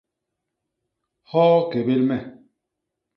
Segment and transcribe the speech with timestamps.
[1.29, 2.17] Hoo kébél me.